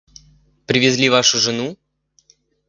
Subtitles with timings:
[0.65, 1.77] Привезли вашу жену?